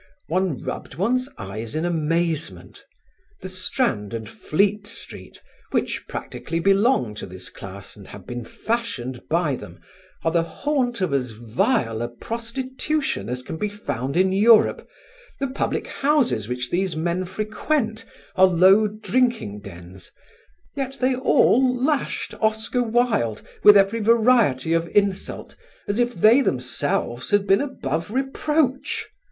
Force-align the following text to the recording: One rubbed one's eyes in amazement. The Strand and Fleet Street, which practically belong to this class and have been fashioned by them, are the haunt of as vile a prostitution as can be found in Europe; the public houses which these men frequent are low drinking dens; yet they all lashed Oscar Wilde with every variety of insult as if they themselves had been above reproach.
One 0.29 0.63
rubbed 0.63 0.95
one's 0.95 1.29
eyes 1.37 1.75
in 1.75 1.85
amazement. 1.85 2.83
The 3.41 3.49
Strand 3.49 4.15
and 4.15 4.27
Fleet 4.27 4.87
Street, 4.87 5.39
which 5.69 6.07
practically 6.07 6.59
belong 6.59 7.13
to 7.13 7.27
this 7.27 7.49
class 7.51 7.95
and 7.95 8.07
have 8.07 8.25
been 8.25 8.43
fashioned 8.43 9.21
by 9.29 9.55
them, 9.55 9.79
are 10.23 10.31
the 10.31 10.41
haunt 10.41 11.01
of 11.01 11.13
as 11.13 11.33
vile 11.39 12.01
a 12.01 12.07
prostitution 12.07 13.29
as 13.29 13.43
can 13.43 13.57
be 13.57 13.69
found 13.69 14.17
in 14.17 14.33
Europe; 14.33 14.89
the 15.39 15.45
public 15.45 15.85
houses 15.85 16.47
which 16.47 16.71
these 16.71 16.95
men 16.95 17.23
frequent 17.23 18.03
are 18.35 18.47
low 18.47 18.87
drinking 18.87 19.59
dens; 19.59 20.09
yet 20.75 20.97
they 20.99 21.13
all 21.13 21.75
lashed 21.77 22.33
Oscar 22.41 22.81
Wilde 22.81 23.43
with 23.61 23.77
every 23.77 23.99
variety 23.99 24.73
of 24.73 24.87
insult 24.95 25.55
as 25.87 25.99
if 25.99 26.15
they 26.15 26.41
themselves 26.41 27.29
had 27.29 27.45
been 27.45 27.61
above 27.61 28.09
reproach. 28.09 29.07